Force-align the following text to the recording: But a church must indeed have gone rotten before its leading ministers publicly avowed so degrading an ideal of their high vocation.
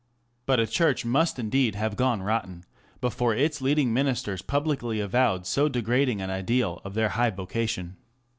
But 0.47 0.59
a 0.59 0.65
church 0.65 1.05
must 1.05 1.37
indeed 1.37 1.75
have 1.75 1.95
gone 1.95 2.23
rotten 2.23 2.65
before 3.01 3.35
its 3.35 3.61
leading 3.61 3.93
ministers 3.93 4.41
publicly 4.41 4.99
avowed 4.99 5.45
so 5.45 5.69
degrading 5.69 6.21
an 6.21 6.31
ideal 6.31 6.81
of 6.83 6.95
their 6.95 7.09
high 7.09 7.29
vocation. 7.29 7.97